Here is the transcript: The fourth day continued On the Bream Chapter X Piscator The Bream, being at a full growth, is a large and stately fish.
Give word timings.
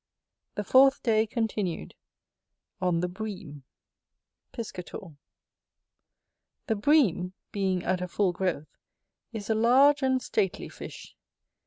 The 0.55 0.63
fourth 0.63 1.03
day 1.03 1.27
continued 1.27 1.93
On 2.81 3.01
the 3.01 3.07
Bream 3.07 3.61
Chapter 3.61 4.47
X 4.61 4.67
Piscator 4.71 5.15
The 6.65 6.75
Bream, 6.75 7.33
being 7.51 7.83
at 7.83 8.01
a 8.01 8.07
full 8.07 8.31
growth, 8.31 8.79
is 9.31 9.47
a 9.47 9.53
large 9.53 10.01
and 10.01 10.19
stately 10.19 10.69
fish. 10.69 11.15